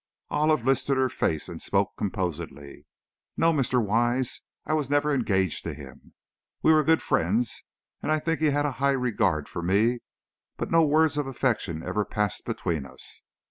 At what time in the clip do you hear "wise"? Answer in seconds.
3.79-4.41